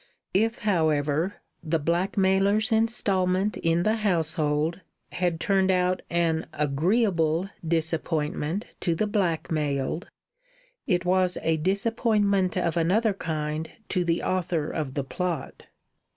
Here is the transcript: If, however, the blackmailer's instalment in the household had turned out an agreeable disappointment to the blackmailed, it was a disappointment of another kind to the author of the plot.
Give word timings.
If, 0.33 0.57
however, 0.65 1.35
the 1.61 1.77
blackmailer's 1.77 2.71
instalment 2.71 3.55
in 3.57 3.83
the 3.83 3.97
household 3.97 4.81
had 5.11 5.39
turned 5.39 5.69
out 5.69 6.01
an 6.09 6.47
agreeable 6.53 7.51
disappointment 7.63 8.65
to 8.79 8.95
the 8.95 9.05
blackmailed, 9.05 10.09
it 10.87 11.05
was 11.05 11.37
a 11.43 11.57
disappointment 11.57 12.57
of 12.57 12.77
another 12.77 13.13
kind 13.13 13.69
to 13.89 14.03
the 14.03 14.23
author 14.23 14.71
of 14.71 14.95
the 14.95 15.03
plot. 15.03 15.67